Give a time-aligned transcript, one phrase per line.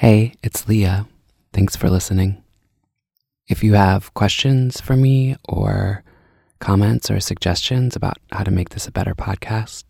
[0.00, 1.06] Hey, it's Leah.
[1.52, 2.42] Thanks for listening.
[3.48, 6.02] If you have questions for me or
[6.58, 9.84] comments or suggestions about how to make this a better podcast,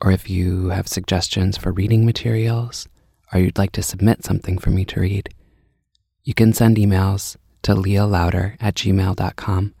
[0.00, 2.88] or if you have suggestions for reading materials,
[3.32, 5.28] or you'd like to submit something for me to read,
[6.24, 9.72] you can send emails to leahlouder at gmail.com.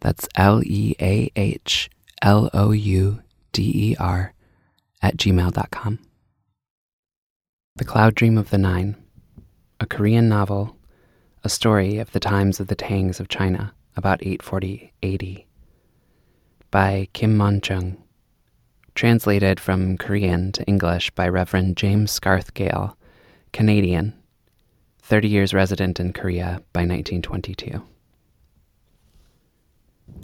[0.00, 1.88] That's L E A H
[2.20, 3.22] L O U
[3.52, 4.34] D E R
[5.00, 6.00] at gmail.com.
[7.76, 8.96] The Cloud Dream of the Nine,
[9.80, 10.74] a Korean novel,
[11.44, 15.44] a story of the times of the Tangs of China, about 840 AD,
[16.70, 18.02] by Kim Mon Chung,
[18.94, 22.96] translated from Korean to English by Reverend James Scarth Gale,
[23.52, 24.14] Canadian,
[25.02, 27.82] 30 years resident in Korea by 1922.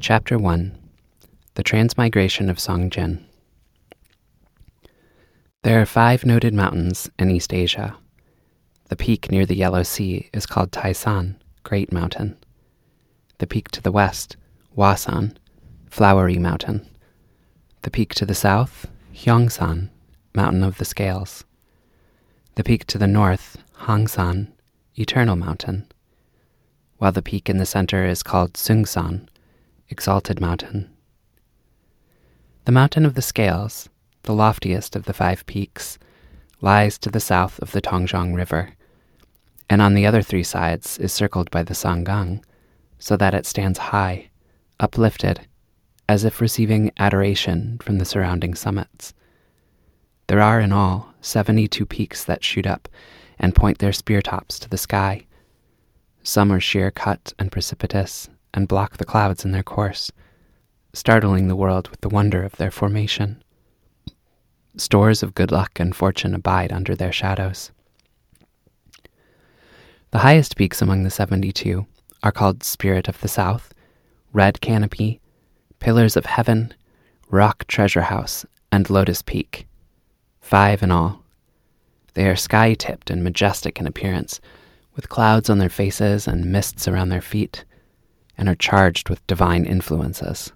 [0.00, 0.78] Chapter 1
[1.52, 3.26] The Transmigration of Songjin.
[5.62, 7.96] There are five noted mountains in East Asia.
[8.88, 12.36] The peak near the Yellow Sea is called Taisan, Great Mountain.
[13.38, 14.36] The peak to the west,
[14.76, 15.36] Hwasan,
[15.88, 16.84] Flowery Mountain.
[17.82, 19.90] The peak to the south, Hyeongsan,
[20.34, 21.44] Mountain of the Scales.
[22.56, 24.48] The peak to the north, Hangsan,
[24.96, 25.86] Eternal Mountain.
[26.98, 29.28] While the peak in the center is called Sungsan,
[29.88, 30.90] Exalted Mountain.
[32.64, 33.88] The Mountain of the Scales
[34.22, 35.98] the loftiest of the five peaks,
[36.60, 38.70] lies to the south of the Tongjiang River,
[39.68, 42.42] and on the other three sides is circled by the Sanggang,
[42.98, 44.30] so that it stands high,
[44.78, 45.40] uplifted,
[46.08, 49.14] as if receiving adoration from the surrounding summits.
[50.28, 52.88] There are in all 72 peaks that shoot up
[53.38, 55.26] and point their spear tops to the sky.
[56.22, 60.12] Some are sheer cut and precipitous and block the clouds in their course,
[60.92, 63.42] startling the world with the wonder of their formation.
[64.76, 67.70] Stores of good luck and fortune abide under their shadows.
[70.12, 71.86] The highest peaks among the 72
[72.22, 73.74] are called Spirit of the South,
[74.32, 75.20] Red Canopy,
[75.78, 76.72] Pillars of Heaven,
[77.28, 79.66] Rock Treasure House, and Lotus Peak.
[80.40, 81.22] Five in all.
[82.14, 84.40] They are sky tipped and majestic in appearance,
[84.94, 87.64] with clouds on their faces and mists around their feet,
[88.36, 90.52] and are charged with divine influences.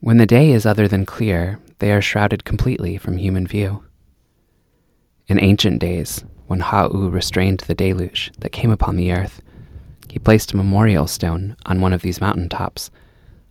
[0.00, 3.82] When the day is other than clear, they are shrouded completely from human view.
[5.26, 9.42] In ancient days, when Ha'u restrained the deluge that came upon the earth,
[10.08, 12.90] he placed a memorial stone on one of these mountain tops,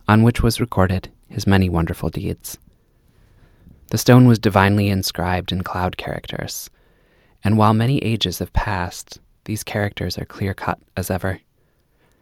[0.06, 2.58] on which was recorded his many wonderful deeds.
[3.90, 6.70] The stone was divinely inscribed in cloud characters,
[7.42, 11.40] and while many ages have passed, these characters are clear cut as ever.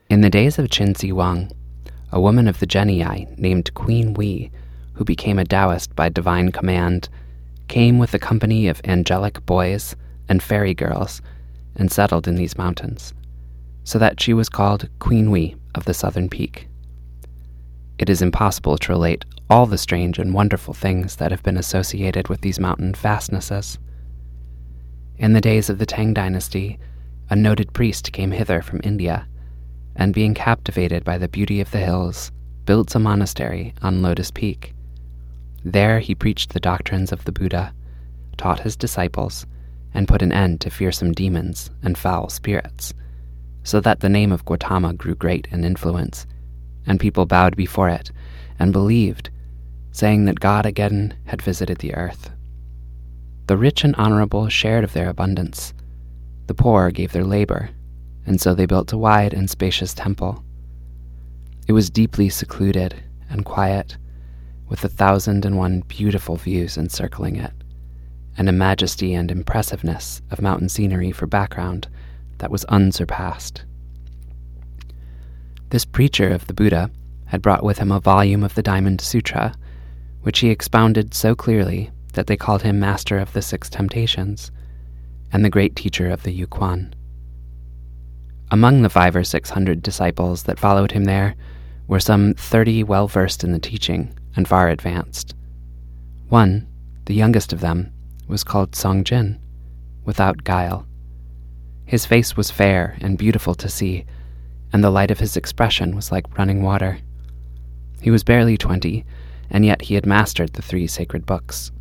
[0.09, 1.53] In the days of Qin Shi Huang,
[2.11, 4.51] a woman of the Genii named Queen Wee
[4.99, 7.09] who became a Taoist by divine command,
[7.69, 9.95] came with a company of angelic boys
[10.29, 11.23] and fairy girls
[11.77, 13.15] and settled in these mountains,
[13.85, 16.67] so that she was called Queen Wee of the Southern Peak.
[18.01, 22.27] It is impossible to relate all the strange and wonderful things that have been associated
[22.27, 23.79] with these mountain fastnesses.
[25.17, 26.77] In the days of the Tang dynasty,
[27.31, 29.29] a noted priest came hither from India,
[29.95, 32.33] and being captivated by the beauty of the hills,
[32.65, 34.75] built a monastery on Lotus Peak.
[35.73, 37.75] There he preached the doctrines of the Buddha,
[38.39, 39.45] taught his disciples,
[39.93, 42.95] and put an end to fearsome demons and foul spirits,
[43.65, 46.27] so that the name of Gautama grew great in influence,
[46.87, 48.11] and people bowed before it
[48.59, 49.29] and believed,
[49.93, 52.31] saying that God again had visited the earth.
[53.47, 55.75] The rich and honorable shared of their abundance.
[56.47, 57.69] The poor gave their labor,
[58.25, 60.43] and so they built a wide and spacious temple.
[61.67, 62.95] It was deeply secluded
[63.29, 63.99] and quiet
[64.69, 67.53] with a thousand and one beautiful views encircling it,
[68.37, 71.89] and a majesty and impressiveness of mountain scenery for background
[72.39, 73.65] that was unsurpassed.
[75.71, 76.91] This preacher of the Buddha
[77.27, 79.55] had brought with him a volume of the Diamond Sutra,
[80.23, 84.51] which he expounded so clearly that they called him Master of the Six Temptations
[85.31, 86.93] and the great teacher of the Yukwan.
[88.51, 91.37] Among the five or six hundred disciples that followed him there
[91.87, 95.35] were some thirty well versed in the teaching and far advanced.
[96.29, 96.67] One,
[97.07, 97.93] the youngest of them,
[98.27, 99.41] was called Song Jin,
[100.05, 100.87] without guile.
[101.87, 104.05] His face was fair and beautiful to see,
[104.73, 106.99] and the light of his expression was like running water.
[108.03, 109.07] He was barely twenty,
[109.51, 111.73] and yet he had mastered the three sacred books.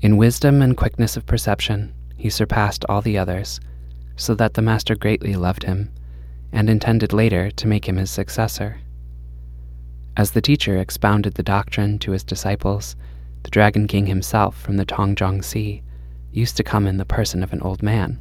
[0.00, 3.60] In wisdom and quickness of perception, he surpassed all the others,
[4.16, 5.90] so that the master greatly loved him,
[6.52, 8.80] and intended later to make him his successor.
[10.20, 12.94] As the teacher expounded the doctrine to his disciples,
[13.42, 15.82] the Dragon King himself from the Tongjiang Sea
[16.30, 18.20] used to come in the person of an old man,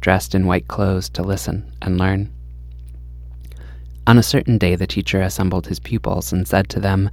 [0.00, 2.32] dressed in white clothes to listen and learn.
[4.06, 7.10] On a certain day, the teacher assembled his pupils and said to them,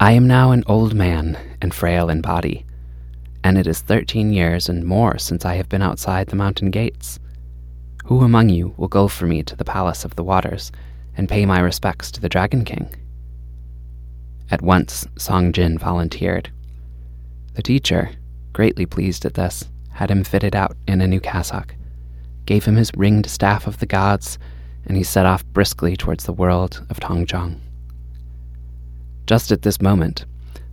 [0.00, 2.66] I am now an old man and frail in body,
[3.44, 7.20] and it is thirteen years and more since I have been outside the mountain gates.
[8.06, 10.72] Who among you will go for me to the palace of the waters
[11.16, 12.92] and pay my respects to the Dragon King?
[14.50, 16.50] At once, Song Jin volunteered.
[17.54, 18.10] The teacher,
[18.52, 21.74] greatly pleased at this, had him fitted out in a new cassock,
[22.46, 24.38] gave him his ringed staff of the gods,
[24.86, 27.60] and he set off briskly towards the world of Tongzhong.
[29.26, 30.26] Just at this moment,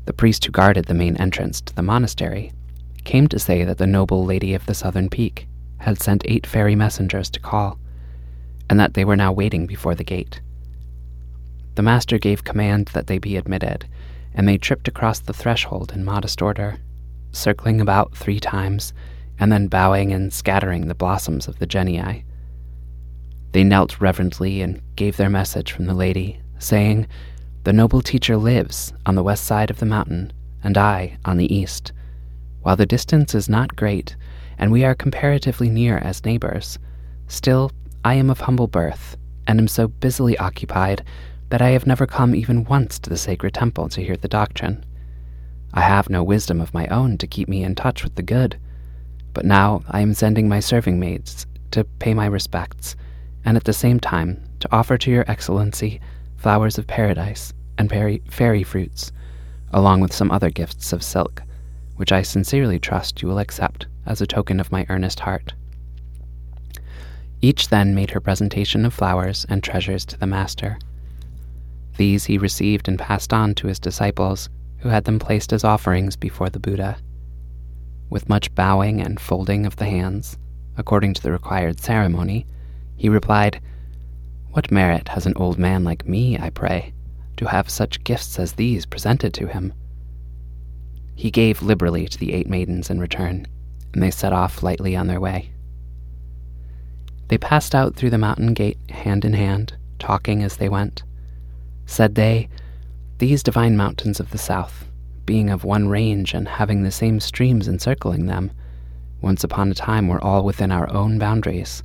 [0.06, 2.51] the priest who guarded the main entrance to the monastery
[3.04, 6.75] came to say that the noble lady of the southern peak had sent eight fairy
[6.75, 7.80] messengers to call,
[8.69, 10.42] and that they were now waiting before the gate.
[11.79, 13.87] The master gave command that they be admitted,
[14.33, 16.77] and they tripped across the threshold in modest order,
[17.31, 18.91] circling about three times,
[19.39, 22.25] and then bowing and scattering the blossoms of the genii.
[23.53, 27.07] They knelt reverently and gave their message from the lady, saying,
[27.63, 31.55] The noble teacher lives on the west side of the mountain, and I on the
[31.55, 31.93] east.
[32.61, 34.17] While the distance is not great,
[34.57, 36.77] and we are comparatively near as neighbors,
[37.29, 37.71] still
[38.03, 39.15] I am of humble birth,
[39.47, 41.05] and am so busily occupied
[41.50, 44.86] that I have never come even once to the sacred temple to hear the doctrine.
[45.74, 48.60] I have no wisdom of my own to keep me in touch with the good,
[49.34, 52.96] but now I am sending my serving maids to pay my respects,
[53.46, 56.01] and at the same time to offer to your excellency
[56.38, 59.12] flowers of paradise and fairy, fairy fruits,
[59.72, 61.44] along with some other gifts of silk,
[61.96, 65.54] which I sincerely trust you will accept as a token of my earnest heart.
[67.42, 70.78] Each then made her presentation of flowers and treasures to the master.
[72.00, 74.48] These he received and passed on to his disciples,
[74.78, 76.98] who had them placed as offerings before the Buddha.
[78.10, 80.38] With much bowing and folding of the hands,
[80.78, 82.48] according to the required ceremony,
[82.96, 83.60] he replied,
[84.51, 86.94] What merit has an old man like me, I pray,
[87.36, 89.74] to have such gifts as these presented to him?
[91.16, 93.46] He gave liberally to the eight maidens in return,
[93.94, 95.51] and they set off lightly on their way.
[97.28, 101.04] They passed out through the mountain gate hand in hand, talking as they went.
[101.89, 102.50] Said they,
[103.18, 104.88] These divine mountains of the south,
[105.25, 108.51] being of one range and having the same streams encircling them,
[109.21, 111.81] once upon a time were all within our own boundaries.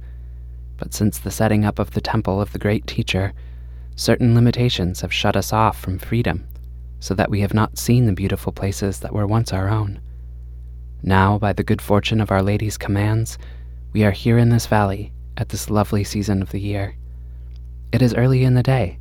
[0.77, 3.33] But since the setting up of the temple of the great teacher,
[3.97, 6.47] certain limitations have shut us off from freedom,
[7.01, 10.03] so that we have not seen the beautiful places that were once our own.
[11.03, 13.39] Now, by the good fortune of Our Lady's commands,
[13.95, 16.95] we are here in this valley at this lovely season of the year.
[17.91, 18.99] It is early in the day.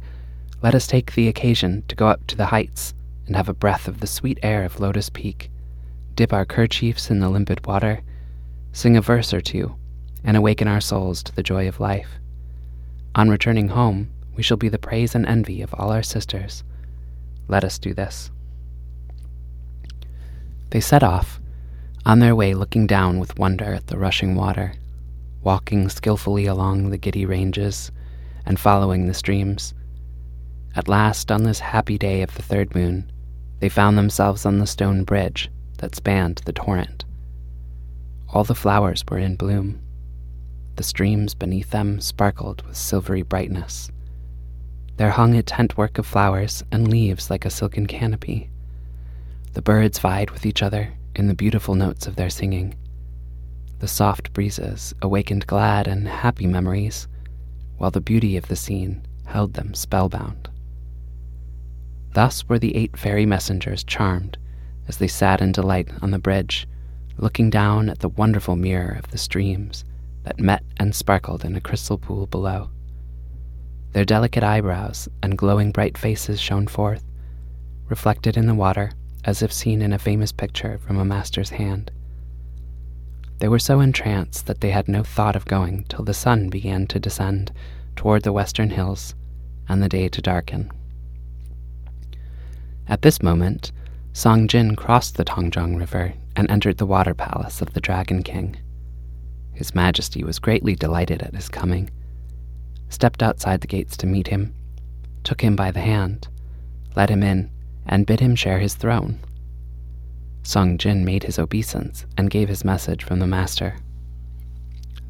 [0.64, 2.94] Let us take the occasion to go up to the heights
[3.28, 5.52] and have a breath of the sweet air of Lotus Peak,
[6.16, 8.02] dip our kerchiefs in the limpid water,
[8.72, 9.76] sing a verse or two,
[10.24, 12.08] and awaken our souls to the joy of life.
[13.14, 16.64] On returning home, we shall be the praise and envy of all our sisters.
[17.50, 18.32] Let us do this.
[20.70, 21.42] They set off,
[22.06, 24.74] on their way looking down with wonder at the rushing water
[25.44, 27.92] walking skillfully along the giddy ranges
[28.46, 29.74] and following the streams.
[30.76, 33.12] At last, on this happy day of the third moon,
[33.60, 37.06] they found themselves on the stone bridge that spanned the torrent.
[38.30, 39.80] All the flowers were in bloom.
[40.76, 43.92] The streams beneath them sparkled with silvery brightness.
[44.98, 48.50] There hung a tent work of flowers and leaves like a silken canopy.
[49.54, 52.76] The birds vied with each other in the beautiful notes of their singing.
[53.78, 57.08] The soft breezes awakened glad and happy memories,
[57.78, 60.50] while the beauty of the scene held them spellbound.
[62.14, 64.38] Thus were the eight fairy messengers charmed
[64.88, 66.68] as they sat in delight on the bridge,
[67.18, 69.84] looking down at the wonderful mirror of the streams
[70.24, 72.70] that met and sparkled in a crystal pool below.
[73.94, 77.04] Their delicate eyebrows and glowing bright faces shone forth,
[77.88, 78.92] reflected in the water
[79.26, 81.92] as if seen in a famous picture from a master's hand.
[83.40, 86.88] They were so entranced that they had no thought of going till the sun began
[86.88, 87.52] to descend
[87.96, 89.16] toward the western hills
[89.68, 90.72] and the day to darken.
[92.88, 93.72] At this moment,
[94.12, 98.58] Song Jin crossed the Tongzhong River and entered the water palace of the Dragon King.
[99.54, 101.90] His Majesty was greatly delighted at his coming,
[102.90, 104.54] stepped outside the gates to meet him,
[105.24, 106.28] took him by the hand,
[106.96, 107.50] led him in,
[107.86, 109.20] and bid him share his throne.
[110.44, 113.78] Song Jin made his obeisance and gave his message from the master.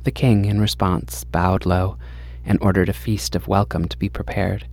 [0.04, 1.98] The king, in response, bowed low
[2.46, 4.68] and ordered a feast of welcome to be prepared,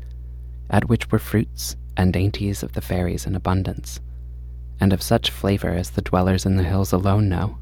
[0.69, 4.01] at which were fruits and dainties of the fairies in abundance,
[4.81, 7.59] and of such flavor as the dwellers in the hills alone know.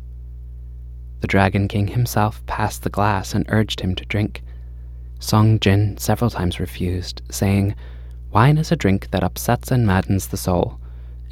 [1.21, 4.43] the Dragon King himself passed the glass and urged him to drink.
[5.19, 7.75] Song Jin several times refused, saying,
[8.31, 10.79] Wine is a drink that upsets and maddens the soul,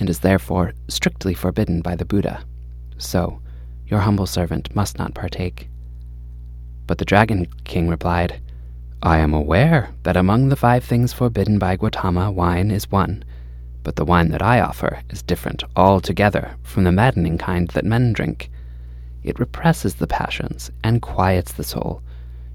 [0.00, 2.44] and is therefore strictly forbidden by the Buddha.
[2.98, 3.40] So,
[3.86, 5.68] your humble servant must not partake.
[6.88, 8.40] But the Dragon King replied,
[9.06, 13.22] I am aware that among the five things forbidden by Gautama, wine is one,
[13.84, 18.12] but the wine that I offer is different altogether from the maddening kind that men
[18.12, 18.50] drink.
[19.22, 22.02] It represses the passions and quiets the soul.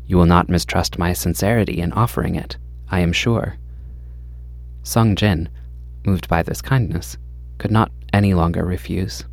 [0.06, 2.58] You will not mistrust my sincerity in offering it,
[2.90, 3.56] I am sure.
[4.84, 5.48] Sung Jin,
[6.06, 7.18] moved by this kindness,
[7.60, 9.24] could not any longer refuse,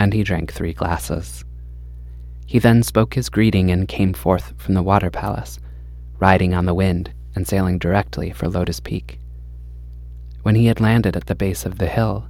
[0.00, 1.44] and he drank three glasses.
[2.44, 5.60] He then spoke his greeting and came forth from the water palace,
[6.20, 9.18] riding on the wind and sailing directly for Lotus Peak.
[10.42, 12.28] When he had landed at the base of the hill,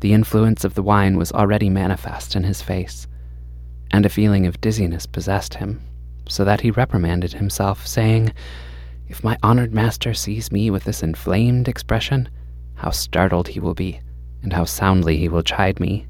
[0.00, 3.06] the influence of the wine was already manifest in his face,
[3.90, 5.80] and a feeling of dizziness possessed him,
[6.28, 8.32] so that he reprimanded himself, saying,
[9.08, 12.28] If my honored master sees me with this inflamed expression,
[12.74, 14.00] how startled he will be,
[14.42, 16.06] and how soundly he will chide me.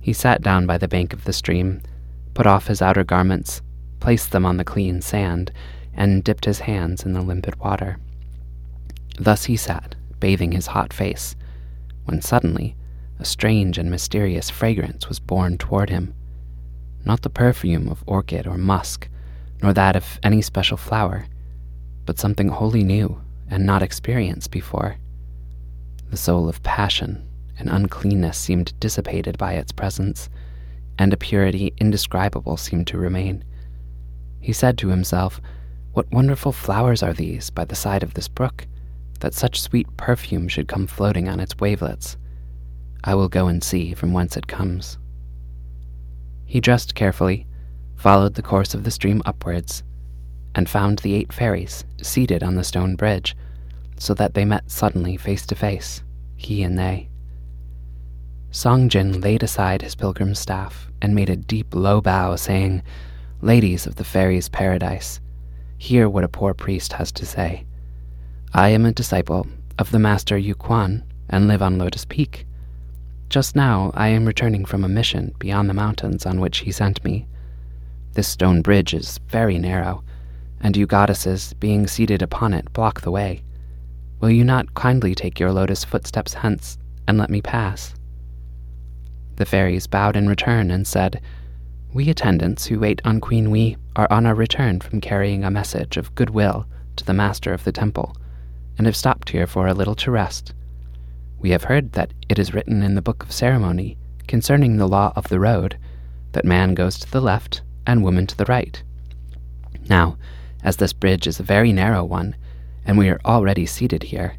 [0.00, 1.82] He sat down by the bank of the stream,
[2.34, 3.60] put off his outer garments,
[4.00, 5.52] placed them on the clean sand,
[5.94, 7.98] and dipped his hands in the limpid water.
[9.18, 11.36] Thus he sat, bathing his hot face,
[12.04, 12.76] when suddenly
[13.18, 16.14] a strange and mysterious fragrance was borne toward him.
[17.04, 19.08] Not the perfume of orchid or musk,
[19.62, 21.26] nor that of any special flower,
[22.04, 24.96] but something wholly new and not experienced before.
[26.10, 30.28] The soul of passion and uncleanness seemed dissipated by its presence,
[30.98, 33.44] and a purity indescribable seemed to remain.
[34.40, 35.40] He said to himself,
[35.92, 38.66] What wonderful flowers are these by the side of this brook?
[39.22, 42.16] that such sweet perfume should come floating on its wavelets.
[43.04, 44.98] I will go and see from whence it comes.
[46.44, 47.46] He dressed carefully,
[47.94, 49.84] followed the course of the stream upwards,
[50.56, 53.36] and found the eight fairies seated on the stone bridge,
[53.96, 56.02] so that they met suddenly face to face,
[56.34, 57.08] he and they.
[58.50, 62.82] Song Jin laid aside his pilgrim's staff and made a deep, low bow, saying,
[63.40, 65.20] Ladies of the fairies' paradise,
[65.82, 67.64] hear what a poor priest has to say.
[68.54, 69.48] I am a disciple
[69.80, 72.46] of the Master Yu Quan and live on Lotus Peak.
[73.28, 77.04] Just now I am returning from a mission beyond the mountains on which he sent
[77.04, 77.26] me.
[78.12, 80.04] This stone bridge is very narrow,
[80.60, 83.42] and you goddesses, being seated upon it, block the way.
[84.20, 87.92] Will you not kindly take your lotus footsteps hence and let me pass?
[89.34, 91.20] The fairies bowed in return and said,
[91.92, 95.96] We attendants who wait on Queen Wee are on our return from carrying a message
[95.96, 98.16] of goodwill to the master of the temple
[98.78, 100.54] and have stopped here for a little to rest.
[101.38, 105.12] We have heard that it is written in the book of ceremony concerning the law
[105.16, 105.76] of the road
[106.32, 108.82] that man goes to the left and woman to the right.
[109.88, 110.16] Now,
[110.62, 112.36] as this bridge is a very narrow one,
[112.84, 114.36] and we are already seated here,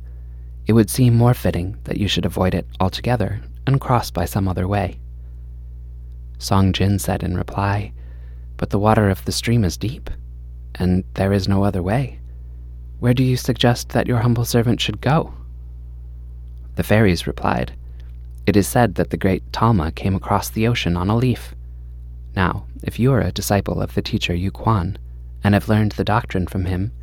[0.65, 4.47] it would seem more fitting that you should avoid it altogether and cross by some
[4.47, 4.99] other way.
[6.37, 7.93] Song Jin said in reply,
[8.63, 10.09] But the water of the stream is deep,
[10.75, 12.21] and there is no other way.
[13.01, 15.33] Where do you suggest that your humble servant should go?
[16.75, 17.73] The fairies replied,
[18.45, 21.53] It is said that the great Talma came across the ocean on a leaf.
[22.37, 24.97] Now, if you are a disciple of the teacher Yu Quan,
[25.43, 26.93] and have learned the doctrine from him,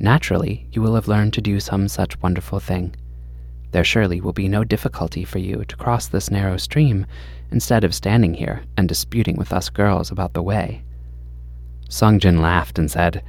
[0.00, 2.96] naturally you will have learned to do some such wonderful thing.
[3.72, 7.04] There surely will be no difficulty for you to cross this narrow stream
[7.50, 10.82] instead of standing here and disputing with us girls about the way.
[11.88, 13.22] Songjin laughed and said,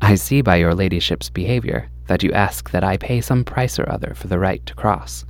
[0.00, 3.90] I see by your ladyship's behavior that you ask that I pay some price or
[3.90, 5.24] other for the right to cross.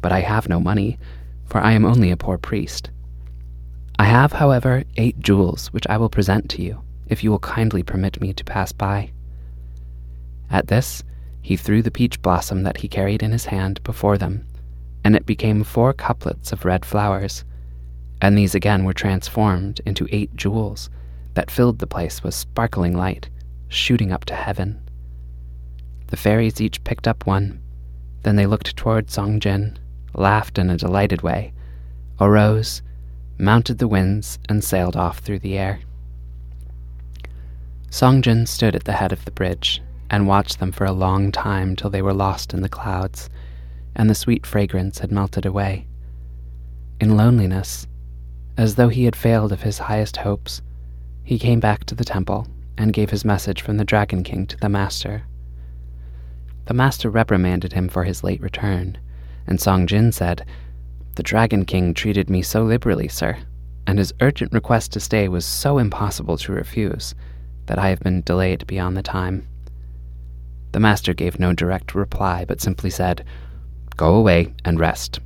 [0.00, 0.98] But I have no money,
[1.44, 2.90] for I am only a poor priest.
[3.98, 7.82] I have, however, eight jewels which I will present to you, if you will kindly
[7.82, 9.12] permit me to pass by.
[10.50, 11.02] At this,
[11.42, 14.46] he threw the peach blossom that he carried in his hand before them,
[15.04, 17.44] and it became four couplets of red flowers,
[18.20, 20.90] and these again were transformed into eight jewels
[21.36, 23.28] that filled the place with sparkling light
[23.68, 24.80] shooting up to heaven.
[26.06, 27.60] The fairies each picked up one.
[28.22, 29.78] Then they looked toward Song Jin,
[30.14, 31.52] laughed in a delighted way,
[32.18, 32.80] arose,
[33.36, 35.80] mounted the winds, and sailed off through the air.
[37.90, 41.32] Song Jin stood at the head of the bridge and watched them for a long
[41.32, 43.28] time till they were lost in the clouds,
[43.94, 45.86] and the sweet fragrance had melted away.
[46.98, 47.86] In loneliness,
[48.56, 50.62] as though he had failed of his highest hopes,
[51.26, 52.46] he came back to the temple
[52.78, 55.24] and gave his message from the Dragon King to the Master.
[56.66, 58.96] The Master reprimanded him for his late return,
[59.44, 60.46] and Song Jin said,
[61.16, 63.38] The Dragon King treated me so liberally, sir,
[63.88, 67.16] and his urgent request to stay was so impossible to refuse
[67.66, 69.48] that I have been delayed beyond the time.
[70.70, 73.24] The master gave no direct reply, but simply said,
[73.96, 75.18] Go away and rest.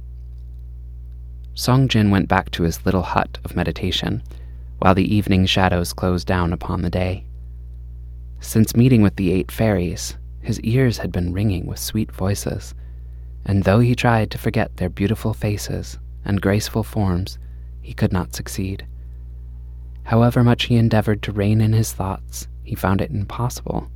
[1.53, 4.23] Song Jin went back to his little hut of meditation,
[4.81, 7.25] while the evening shadows closed down upon the day.
[8.41, 12.75] Since meeting with the eight fairies, his ears had been ringing with sweet voices,
[13.45, 17.39] and though he tried to forget their beautiful faces and graceful forms,
[17.83, 18.87] he could not succeed.
[20.05, 23.91] However much he endeavored to rein in his thoughts, he found it impossible.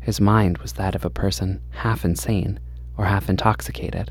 [0.00, 2.58] His mind was that of a person half insane
[2.96, 4.10] or half intoxicated.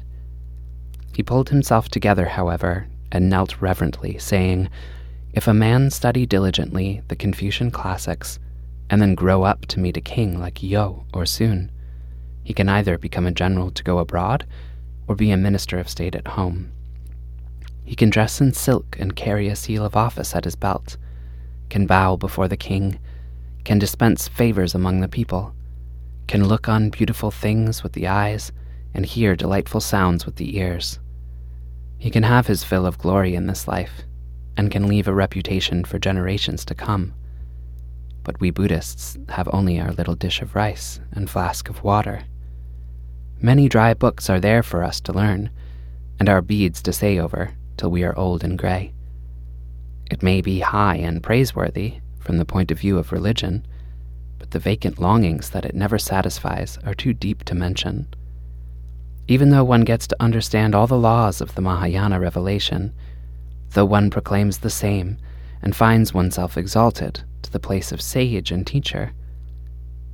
[1.14, 4.70] He pulled himself together, however, and knelt reverently, saying,
[5.34, 8.38] If a man study diligently the Confucian classics
[8.90, 11.72] and then grow up to meet a king like Yo or Sun,
[12.44, 14.46] he can either become a general to go abroad
[15.08, 16.72] or be a minister of state at home.
[17.86, 20.98] He can dress in silk and carry a seal of office at his belt,
[21.70, 23.00] can bow before the king,
[23.64, 25.54] can dispense favors among the people,
[26.28, 28.52] can look on beautiful things with the eyes,
[28.94, 31.00] and hear delightful sounds with the ears.
[31.98, 34.04] He can have his fill of glory in this life,
[34.58, 37.13] and can leave a reputation for generations to come.
[38.24, 42.24] But we Buddhists have only our little dish of rice and flask of water.
[43.39, 45.50] Many dry books are there for us to learn,
[46.20, 48.93] and our beads to say over till we are old and gray.
[50.12, 53.65] It may be high and praiseworthy from the point of view of religion,
[54.38, 58.08] but the vacant longings that it never satisfies are too deep to mention.
[59.27, 62.93] Even though one gets to understand all the laws of the Mahayana revelation,
[63.72, 65.18] though one proclaims the same
[65.62, 69.13] and finds oneself exalted to the place of sage and teacher,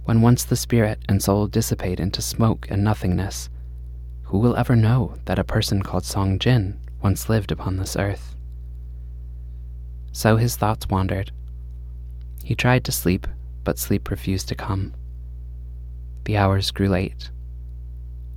[0.04, 3.50] when once the spirit and soul dissipate into smoke and nothingness,
[4.24, 8.36] who will ever know that a person called Song Jin once lived upon this earth?
[10.12, 11.32] So his thoughts wandered.
[12.44, 13.28] He tried to sleep,
[13.64, 14.94] but sleep refused to come.
[16.26, 17.30] The hours grew late.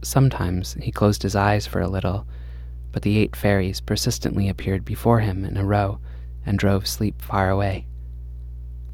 [0.02, 2.26] Sometimes he closed his eyes for a little,
[2.92, 5.98] but the eight fairies persistently appeared before him in a row
[6.44, 7.86] and drove sleep far away.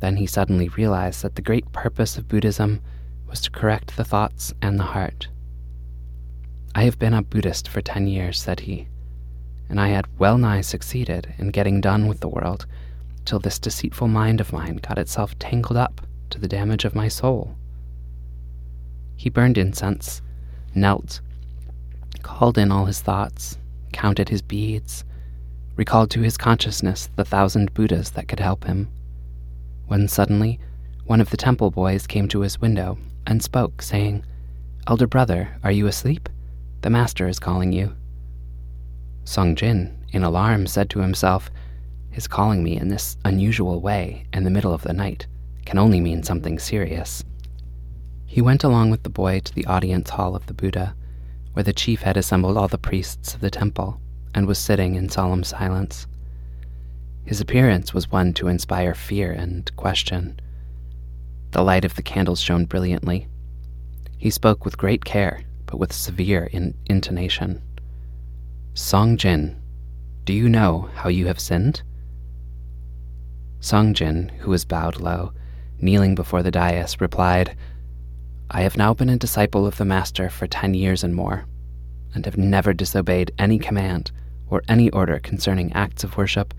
[0.01, 2.83] Then he suddenly realized that the great purpose of Buddhism
[3.29, 5.29] was to correct the thoughts and the heart.
[6.75, 8.89] I have been a Buddhist for ten years, said he,
[9.69, 12.67] and I had well nigh succeeded in getting done with the world
[13.25, 17.09] till this deceitful mind of mine got itself tangled up to the damage of my
[17.09, 17.57] soul.
[19.17, 20.21] He burned incense,
[20.75, 21.21] knelt,
[22.23, 23.59] called in all his thoughts,
[23.97, 25.05] counted his beads,
[25.75, 28.89] recalled to his consciousness the thousand Buddhas that could help him
[29.87, 30.59] when suddenly
[31.07, 34.25] one of the temple boys came to his window and spoke, saying,
[34.87, 36.29] Elder brother, are you asleep?
[36.83, 37.95] The master is calling you.
[39.25, 41.51] Song Jin, in alarm, said to himself,
[42.11, 45.27] His calling me in this unusual way in the middle of the night
[45.65, 47.25] can only mean something serious.
[48.27, 50.95] He went along with the boy to the audience hall of the Buddha,
[51.57, 53.99] where the chief had assembled all the priests of the temple
[54.35, 56.07] and was sitting in solemn silence.
[57.25, 60.39] His appearance was one to inspire fear and question.
[61.53, 63.27] The light of the candles shone brilliantly.
[64.19, 67.63] He spoke with great care, but with severe in- intonation.
[68.75, 69.59] Song Jin,
[70.27, 71.81] do you know how you have sinned?
[73.61, 75.33] Song Jin, who was bowed low,
[75.81, 77.57] kneeling before the dais, replied,
[78.51, 81.47] I have now been a disciple of the Master for ten years and more,
[82.15, 84.13] and have never disobeyed any command
[84.49, 86.55] or any order concerning acts of worship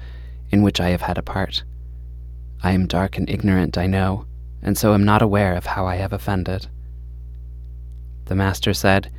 [0.51, 1.63] in which I have had a part.
[2.61, 4.25] I am dark and ignorant, I know,
[4.61, 6.67] and so am not aware of how I have offended.
[8.25, 9.09] The Master said,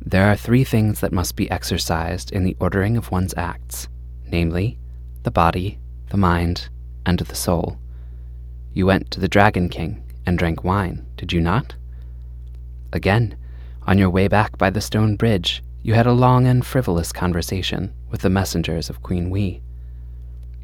[0.00, 3.88] There are three things that must be exercised in the ordering of one's acts,
[4.26, 4.78] namely,
[5.22, 5.78] the body,
[6.10, 6.68] the mind,
[7.06, 7.78] and the soul.
[8.72, 11.76] You went to the Dragon King and drank wine, did you not?
[12.94, 13.36] Again,
[13.88, 17.92] on your way back by the stone bridge, you had a long and frivolous conversation
[18.08, 19.60] with the messengers of Queen Wee.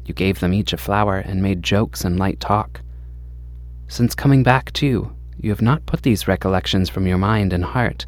[0.05, 2.81] You gave them each a flower and made jokes and light talk.
[3.89, 8.05] Since coming back, too, you have not put these recollections from your mind and heart,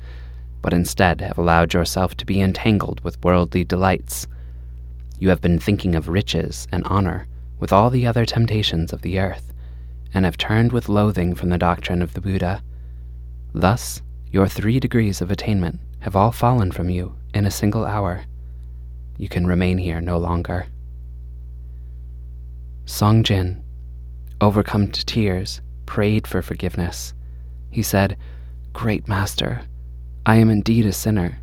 [0.62, 4.26] but instead have allowed yourself to be entangled with worldly delights.
[5.20, 7.28] You have been thinking of riches and honor
[7.60, 9.54] with all the other temptations of the earth,
[10.14, 12.64] and have turned with loathing from the doctrine of the Buddha.
[13.54, 14.02] Thus,
[14.34, 18.26] your three degrees of attainment have all fallen from you in a single hour.
[19.16, 20.66] You can remain here no longer.
[22.86, 23.64] Song Jin,
[24.42, 27.14] overcome to tears, prayed for forgiveness.
[27.70, 28.18] He said,
[28.74, 29.62] Great Master,
[30.26, 31.38] I am indeed a sinner.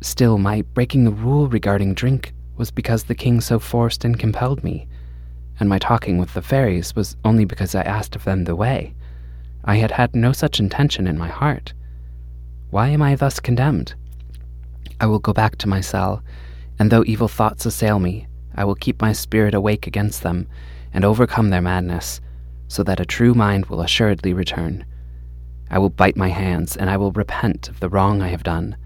[0.00, 4.64] Still, my breaking the rule regarding drink was because the king so forced and compelled
[4.64, 4.88] me,
[5.60, 8.94] and my talking with the fairies was only because I asked of them the way.
[9.66, 11.74] I had had no such intention in my heart.
[12.76, 13.94] Why am I thus condemned?
[15.00, 16.22] I will go back to my cell,
[16.78, 20.46] and though evil thoughts assail me, I will keep my spirit awake against them
[20.92, 22.20] and overcome their madness,
[22.68, 24.84] so that a true mind will assuredly return.
[25.70, 28.76] I will bite my hands, and I will repent of the wrong I have done,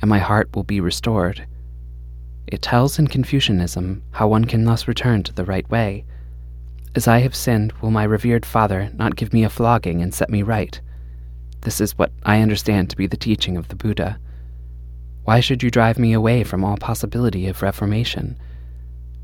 [0.00, 1.46] and my heart will be restored.
[2.46, 6.06] It tells in Confucianism how one can thus return to the right way.
[6.94, 10.30] As I have sinned, will my revered father not give me a flogging and set
[10.30, 10.80] me right?
[11.62, 14.18] This is what I understand to be the teaching of the Buddha.
[15.24, 18.38] Why should you drive me away from all possibility of reformation?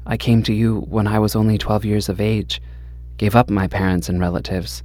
[0.07, 2.61] I came to you when I was only twelve years of age,
[3.17, 4.83] gave up my parents and relatives,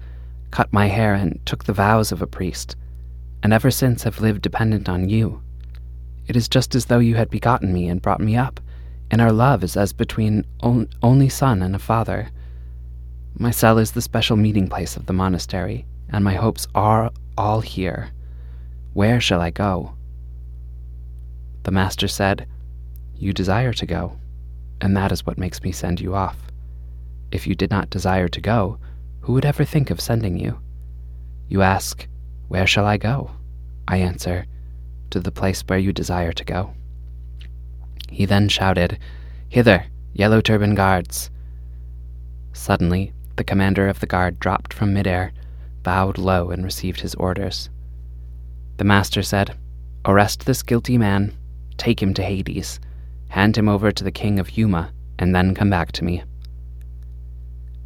[0.52, 2.76] cut my hair, and took the vows of a priest,
[3.44, 5.42] and ever since have lived dependent on you.
[6.28, 8.60] It is just as though you had begotten me and brought me up,
[9.12, 12.30] and our love is as between on- only son and a father.
[13.38, 17.62] My cell is the special meeting place of the monastery, and my hopes are all
[17.62, 18.12] here.
[18.94, 19.94] Where shall I go?
[21.64, 22.46] The master said,
[23.16, 24.18] You desire to go,
[24.82, 26.38] and that is what makes me send you off.
[27.32, 28.78] If you did not desire to go,
[29.22, 30.60] who would ever think of sending you?
[31.48, 32.08] You ask,
[32.50, 33.32] Where shall I go?
[33.88, 34.46] I answer,
[35.12, 36.74] To the place where you desire to go.
[38.10, 39.00] He then shouted,
[39.48, 41.30] Hither, yellow turban guards!
[42.52, 45.32] Suddenly, the commander of the guard dropped from midair,
[45.84, 47.70] bowed low, and received his orders.
[48.78, 49.58] The master said,
[50.06, 51.34] Arrest this guilty man,
[51.78, 52.80] take him to Hades,
[53.28, 56.24] hand him over to the king of Yuma, and then come back to me.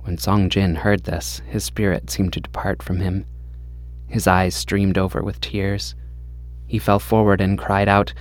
[0.02, 3.26] When Song Jin heard this, his spirit seemed to depart from him.
[4.08, 5.96] His eyes streamed over with tears.
[6.68, 8.14] He fell forward and cried out,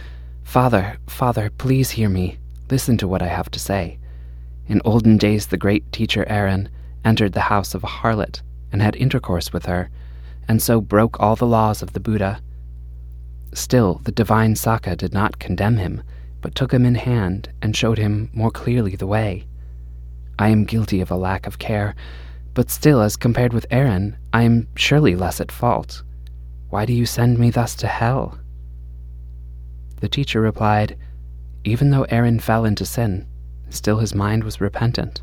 [0.43, 2.39] Father, Father, please hear me.
[2.71, 3.99] Listen to what I have to say.
[4.67, 6.69] In olden days, the great teacher Aaron
[7.05, 9.91] entered the house of a harlot and had intercourse with her,
[10.49, 12.41] and so broke all the laws of the Buddha.
[13.55, 16.03] Still, the divine Saka did not condemn him,
[16.41, 19.47] but took him in hand and showed him more clearly the way.
[20.39, 21.95] I am guilty of a lack of care,
[22.55, 26.03] but still, as compared with Aaron, I am surely less at fault.
[26.71, 28.39] Why do you send me thus to hell?
[30.01, 30.97] The teacher replied,
[31.65, 33.27] Even though Aaron fell into sin,
[33.71, 35.23] still his mind was repentant.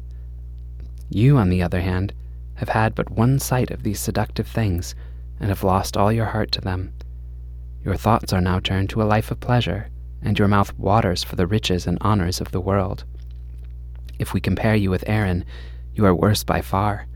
[1.10, 2.14] You, on the other hand,
[2.60, 4.94] have had but one sight of these seductive things
[5.40, 6.94] and have lost all your heart to them.
[7.86, 9.90] Your thoughts are now turned to a life of pleasure,
[10.22, 13.06] and your mouth waters for the riches and honors of the world.
[14.20, 15.46] If we compare you with Aaron,
[15.94, 17.08] you are worse by far.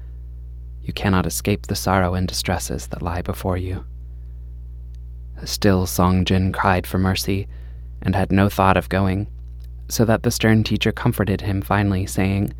[0.81, 3.83] You cannot escape the sorrow and distresses that lie before you.
[5.43, 7.49] Still, Song Jin cried for mercy
[8.01, 9.27] and had no thought of going,
[9.89, 12.53] so that the stern teacher comforted him finally, saying,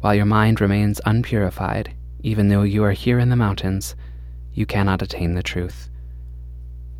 [0.00, 3.94] While your mind remains unpurified, even though you are here in the mountains,
[4.52, 5.88] you cannot attain the truth.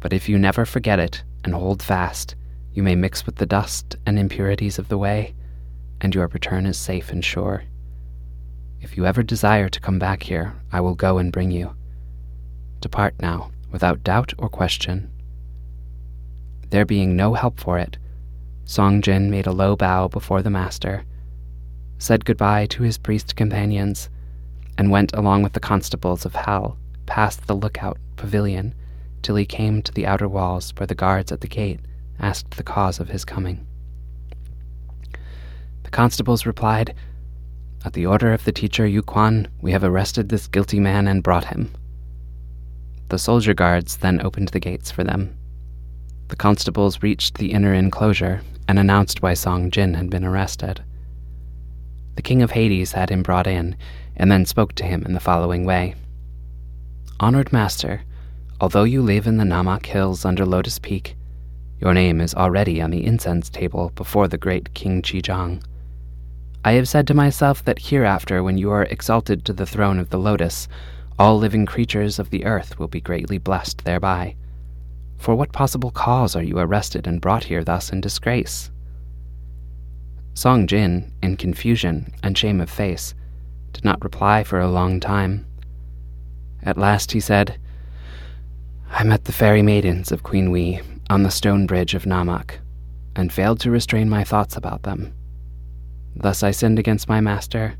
[0.00, 2.36] But if you never forget it and hold fast,
[2.72, 5.34] you may mix with the dust and impurities of the way
[6.00, 7.64] and your return is safe and sure.
[8.80, 11.74] If you ever desire to come back here, I will go and bring you.
[12.80, 15.10] Depart now, without doubt or question.
[16.70, 17.98] There being no help for it,
[18.64, 21.04] Song Jin made a low bow before the master,
[21.98, 24.08] said goodbye to his priest companions,
[24.78, 28.72] and went along with the constables of hell past the lookout pavilion
[29.22, 31.80] till he came to the outer walls where the guards at the gate
[32.20, 33.66] asked the cause of his coming.
[35.82, 36.94] The constables replied,
[37.84, 41.22] At the order of the teacher Yu Quan, we have arrested this guilty man and
[41.22, 41.74] brought him.
[43.08, 45.36] The soldier guards then opened the gates for them.
[46.28, 50.84] The constables reached the inner enclosure and announced why Song Jin had been arrested.
[52.16, 53.76] The king of Hades had him brought in
[54.18, 55.94] and then spoke to him in the following way
[57.20, 58.02] Honored master,
[58.60, 61.16] although you live in the Namak Hills under Lotus Peak,
[61.80, 65.62] your name is already on the incense table before the great King Chijang.
[66.64, 70.10] I have said to myself that hereafter, when you are exalted to the throne of
[70.10, 70.68] the lotus,
[71.18, 74.34] all living creatures of the earth will be greatly blessed thereby.
[75.16, 78.70] For what possible cause are you arrested and brought here thus in disgrace?
[80.34, 83.14] Song Jin, in confusion and shame of face,
[83.72, 85.46] did not reply for a long time.
[86.62, 87.58] At last he said,
[88.90, 92.58] I met the fairy maidens of Queen Wee on the stone bridge of Namak,
[93.16, 95.14] and failed to restrain my thoughts about them.
[96.14, 97.76] Thus I sinned against my master,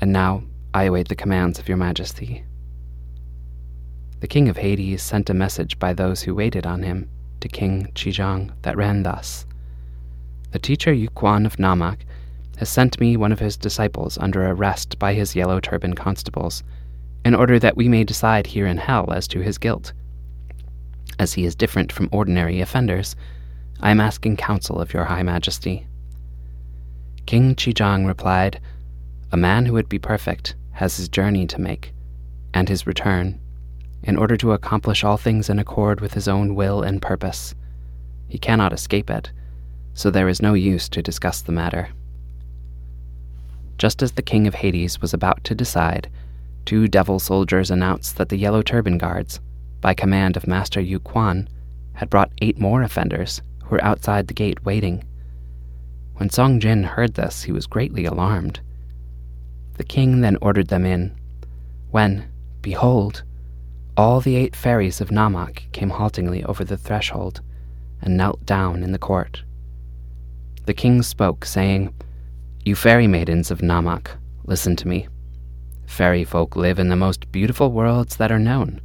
[0.00, 0.42] and now
[0.72, 2.44] I await the commands of your majesty.
[4.20, 7.92] The king of Hades sent a message by those who waited on him to King
[7.94, 9.44] Chijang that ran thus
[10.52, 11.98] The teacher Yuquan of Namak
[12.64, 16.62] has sent me one of his disciples under arrest by his yellow turban constables,
[17.22, 19.92] in order that we may decide here in hell as to his guilt.
[21.18, 23.16] As he is different from ordinary offenders,
[23.80, 25.86] I am asking counsel of your High Majesty.
[27.26, 28.62] King Chijang replied,
[29.30, 31.92] A man who would be perfect has his journey to make,
[32.54, 33.38] and his return,
[34.02, 37.54] in order to accomplish all things in accord with his own will and purpose.
[38.26, 39.32] He cannot escape it,
[39.92, 41.90] so there is no use to discuss the matter.
[43.78, 46.08] Just as the king of Hades was about to decide,
[46.64, 49.40] two devil soldiers announced that the Yellow Turban Guards,
[49.80, 51.48] by command of Master Yu Quan,
[51.94, 55.04] had brought eight more offenders who were outside the gate waiting.
[56.14, 58.60] When Song Jin heard this, he was greatly alarmed.
[59.76, 61.16] The king then ordered them in,
[61.90, 62.28] when,
[62.62, 63.24] behold,
[63.96, 67.40] all the eight fairies of Namak came haltingly over the threshold
[68.00, 69.42] and knelt down in the court.
[70.66, 71.92] The king spoke, saying,
[72.66, 75.06] You fairy maidens of Namak, listen to me.
[75.86, 78.80] Fairy folk live in the most beautiful worlds that are known,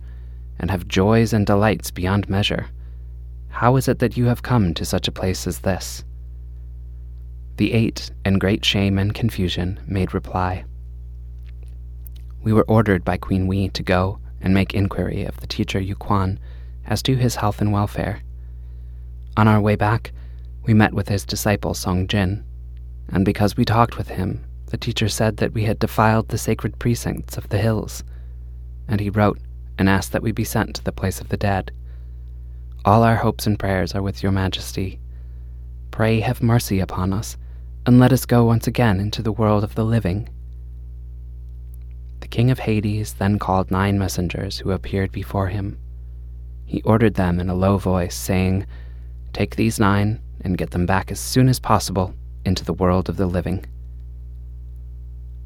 [0.59, 2.67] and have joys and delights beyond measure.
[3.47, 6.03] How is it that you have come to such a place as this?
[7.55, 10.65] The eight, in great shame and confusion, made reply.
[12.43, 16.37] We were ordered by Queen Wee to go and make inquiry of the teacher Yuquan
[16.85, 18.23] as to his health and welfare.
[19.37, 20.11] On our way back,
[20.65, 22.43] we met with his disciple Song Jin,
[23.11, 26.77] and because we talked with him, the teacher said that we had defiled the sacred
[26.77, 28.03] precincts of the hills,
[28.87, 29.39] and he wrote
[29.77, 31.71] and asked that we be sent to the place of the dead.
[32.85, 34.99] All our hopes and prayers are with your majesty.
[35.89, 37.35] Pray have mercy upon us,
[37.85, 40.29] and let us go once again into the world of the living.
[42.19, 45.79] The king of Hades then called nine messengers who appeared before him.
[46.65, 48.67] He ordered them in a low voice, saying,
[49.33, 52.13] Take these nine and get them back as soon as possible
[52.45, 53.65] into the world of the living.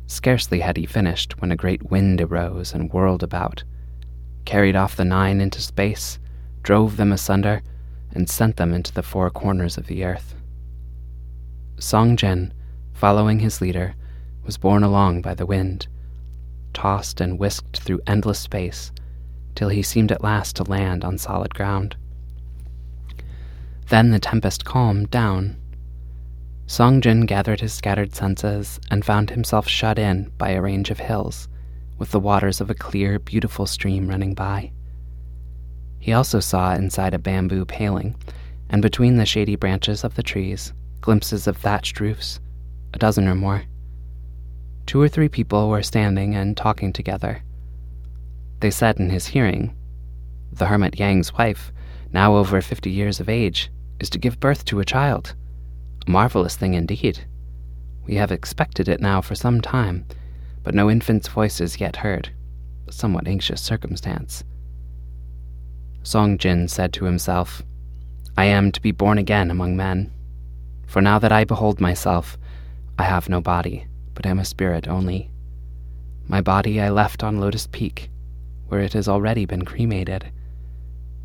[0.08, 3.64] Scarcely had he finished when a great wind arose and whirled about,
[4.46, 6.20] carried off the nine into space,
[6.62, 7.62] drove them asunder,
[8.12, 10.36] and sent them into the four corners of the earth.
[11.80, 12.54] Song Jin,
[12.94, 13.96] following his leader,
[14.46, 15.88] was borne along by the wind,
[16.74, 18.92] tossed and whisked through endless space,
[19.56, 21.96] till he seemed at last to land on solid ground.
[23.90, 25.58] Then the tempest calmed down.
[26.66, 31.00] Song Jin gathered his scattered senses and found himself shut in by a range of
[31.00, 31.48] hills,
[31.98, 34.72] with the waters of a clear, beautiful stream running by.
[36.00, 38.16] He also saw inside a bamboo paling,
[38.70, 42.40] and between the shady branches of the trees, glimpses of thatched roofs,
[42.94, 43.64] a dozen or more.
[44.86, 47.44] Two or three people were standing and talking together.
[48.60, 49.76] They said in his hearing,
[50.54, 51.72] The hermit Yang's wife,
[52.12, 55.36] now over fifty years of age, is to give birth to a child.
[56.06, 57.26] A marvelous thing indeed.
[58.06, 60.06] We have expected it now for some time,
[60.62, 62.30] but no infant's voice is yet heard.
[62.88, 64.44] A somewhat anxious circumstance.
[66.04, 67.62] Song Jin said to himself,
[68.36, 70.12] I am to be born again among men.
[70.88, 72.38] For now that I behold myself,
[73.00, 75.32] I have no body, but am a spirit only.
[76.28, 78.10] My body I left on Lotus Peak,
[78.68, 80.30] where it has already been cremated.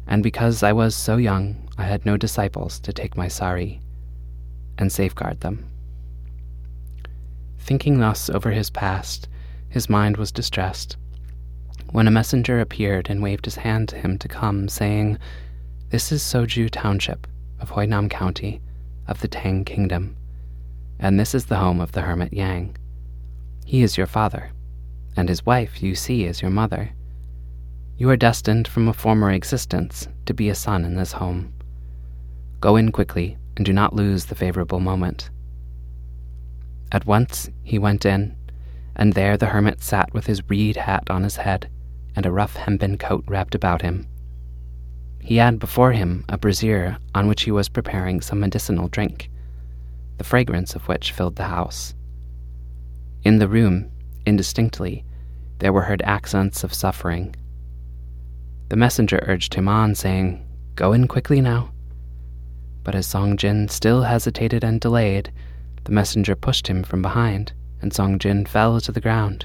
[0.06, 3.80] And because I was so young, I had no disciples to take my sari
[4.78, 5.68] and safeguard them.
[7.58, 9.28] Thinking thus over his past,
[9.68, 10.96] his mind was distressed,
[11.90, 15.18] when a messenger appeared and waved his hand to him to come, saying,
[15.90, 17.26] This is Soju Township
[17.60, 18.60] of Huinam County
[19.06, 20.16] of the Tang Kingdom,
[20.98, 22.76] and this is the home of the hermit Yang.
[23.64, 24.52] He is your father,
[25.16, 26.92] and his wife you see is your mother.
[27.96, 31.52] You are destined from a former existence to be a son in this home.
[32.60, 35.30] Go in quickly and do not lose the favorable moment.
[36.92, 38.36] At once he went in,
[38.94, 41.68] and there the hermit sat with his reed hat on his head
[42.14, 44.06] and a rough hempen coat wrapped about him.
[45.20, 49.28] He had before him a brazier on which he was preparing some medicinal drink,
[50.18, 51.94] the fragrance of which filled the house.
[53.24, 53.90] In the room,
[54.24, 55.04] indistinctly,
[55.58, 57.34] there were heard accents of suffering.
[58.68, 61.72] The messenger urged him on, saying, Go in quickly now.
[62.88, 65.30] But as Song Jin still hesitated and delayed,
[65.84, 69.44] the messenger pushed him from behind, and Song Jin fell to the ground.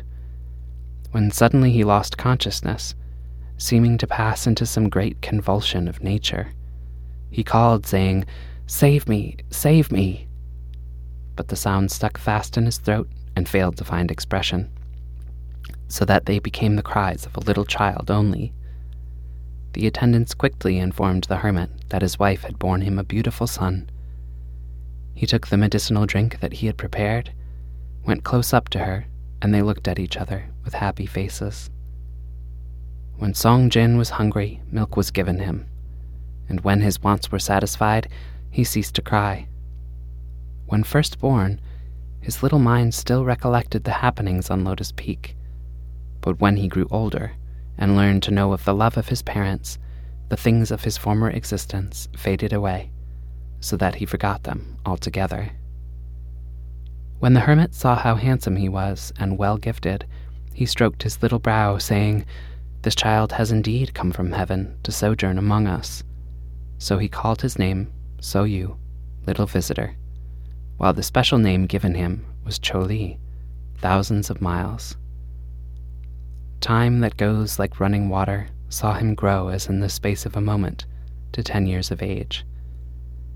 [1.11, 2.95] When suddenly he lost consciousness,
[3.57, 6.53] seeming to pass into some great convulsion of nature.
[7.31, 8.23] He called, saying,
[8.65, 10.29] Save me, save me!
[11.35, 14.71] But the sound stuck fast in his throat and failed to find expression,
[15.89, 18.53] so that they became the cries of a little child only.
[19.73, 23.89] The attendants quickly informed the hermit that his wife had borne him a beautiful son.
[25.15, 27.33] He took the medicinal drink that he had prepared,
[28.05, 29.07] went close up to her,
[29.41, 31.71] and they looked at each other with happy faces.
[33.17, 35.65] When Song Jin was hungry, milk was given him,
[36.47, 38.07] and when his wants were satisfied,
[38.51, 39.47] he ceased to cry.
[40.67, 41.59] When first born,
[42.21, 45.35] his little mind still recollected the happenings on Lotus Peak.
[46.21, 47.33] But when he grew older
[47.77, 49.77] and learned to know of the love of his parents,
[50.29, 52.91] the things of his former existence faded away,
[53.59, 55.51] so that he forgot them altogether.
[57.19, 60.05] When the hermit saw how handsome he was and well gifted,
[60.53, 62.25] he stroked his little brow, saying,
[62.81, 66.03] This child has indeed come from heaven to sojourn among us.
[66.77, 68.77] So he called his name So Yu,
[69.25, 69.95] little visitor,
[70.77, 73.19] while the special name given him was Cho Li,
[73.77, 74.97] thousands of miles.
[76.63, 80.41] Time that goes like running water saw him grow as in the space of a
[80.41, 80.85] moment
[81.33, 82.45] to ten years of age.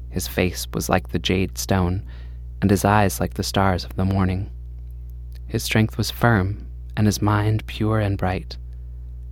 [0.10, 2.06] His face was like the jade stone,
[2.62, 4.50] and his eyes like the stars of the morning.
[5.46, 8.56] His strength was firm, and his mind pure and bright,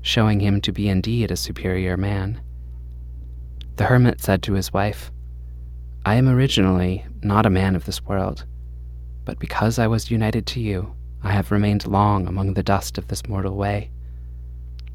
[0.02, 2.42] showing him to be indeed a superior man.
[3.78, 5.10] The hermit said to his wife,
[6.06, 8.44] I am originally not a man of this world,
[9.24, 10.94] but because I was united to you,
[11.26, 13.90] I have remained long among the dust of this mortal way.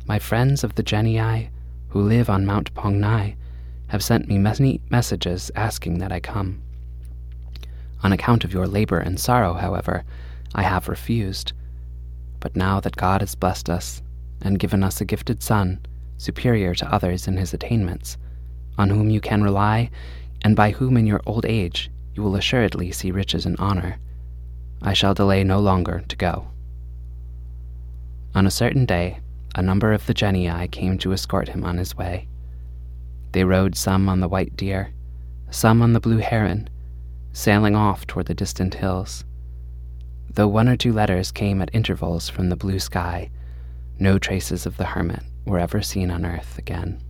[0.07, 1.51] My friends of the Genii,
[1.89, 3.35] who live on Mount Pongnai,
[3.89, 6.63] have sent me many messages asking that I come.
[8.05, 10.05] On account of your labor and sorrow, however,
[10.55, 11.53] I have refused.
[12.39, 14.01] But now that God has blessed us
[14.41, 15.81] and given us a gifted son,
[16.17, 18.17] superior to others in his attainments,
[18.79, 19.91] on whom you can rely,
[20.43, 23.99] and by whom in your old age you will assuredly see riches and honor,
[24.83, 26.49] I shall delay no longer to go.
[28.35, 29.19] On a certain day,
[29.55, 32.29] a number of the genii came to escort him on his way.
[33.33, 34.93] They rode some on the white deer,
[35.51, 36.71] some on the blue heron,
[37.33, 39.25] sailing off toward the distant hills.
[40.33, 43.31] Though one or two letters came at intervals from the blue sky,
[43.99, 47.03] no traces of the hermit were ever seen on earth again.